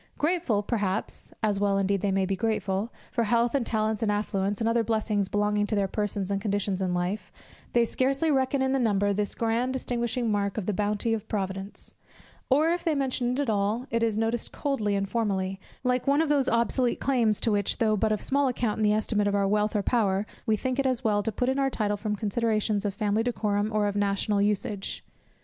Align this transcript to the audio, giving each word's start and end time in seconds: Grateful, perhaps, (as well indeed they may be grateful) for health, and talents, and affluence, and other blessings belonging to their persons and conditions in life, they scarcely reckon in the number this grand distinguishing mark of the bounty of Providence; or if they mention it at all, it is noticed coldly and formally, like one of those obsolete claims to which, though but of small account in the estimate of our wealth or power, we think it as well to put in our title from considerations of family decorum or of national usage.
Grateful, 0.17 0.63
perhaps, 0.63 1.31
(as 1.43 1.59
well 1.59 1.77
indeed 1.77 2.01
they 2.01 2.09
may 2.11 2.25
be 2.25 2.35
grateful) 2.35 2.91
for 3.11 3.25
health, 3.25 3.53
and 3.53 3.67
talents, 3.67 4.01
and 4.01 4.11
affluence, 4.11 4.59
and 4.59 4.67
other 4.67 4.83
blessings 4.83 5.29
belonging 5.29 5.67
to 5.67 5.75
their 5.75 5.87
persons 5.87 6.31
and 6.31 6.41
conditions 6.41 6.81
in 6.81 6.91
life, 6.91 7.31
they 7.73 7.85
scarcely 7.85 8.31
reckon 8.31 8.63
in 8.63 8.71
the 8.71 8.79
number 8.79 9.13
this 9.13 9.35
grand 9.35 9.71
distinguishing 9.71 10.31
mark 10.31 10.57
of 10.57 10.65
the 10.65 10.73
bounty 10.73 11.13
of 11.13 11.27
Providence; 11.27 11.93
or 12.49 12.69
if 12.69 12.83
they 12.83 12.95
mention 12.95 13.33
it 13.33 13.39
at 13.41 13.47
all, 13.51 13.85
it 13.91 14.01
is 14.01 14.17
noticed 14.17 14.51
coldly 14.51 14.95
and 14.95 15.07
formally, 15.07 15.59
like 15.83 16.07
one 16.07 16.19
of 16.23 16.29
those 16.29 16.49
obsolete 16.49 16.99
claims 16.99 17.39
to 17.39 17.51
which, 17.51 17.77
though 17.77 17.95
but 17.95 18.11
of 18.11 18.23
small 18.23 18.47
account 18.47 18.77
in 18.79 18.83
the 18.83 18.93
estimate 18.93 19.27
of 19.27 19.35
our 19.35 19.47
wealth 19.47 19.75
or 19.75 19.83
power, 19.83 20.25
we 20.47 20.57
think 20.57 20.79
it 20.79 20.87
as 20.87 21.03
well 21.03 21.21
to 21.21 21.31
put 21.31 21.47
in 21.47 21.59
our 21.59 21.69
title 21.69 21.95
from 21.95 22.15
considerations 22.15 22.85
of 22.85 22.95
family 22.95 23.21
decorum 23.21 23.69
or 23.71 23.85
of 23.85 23.95
national 23.95 24.41
usage. 24.41 25.05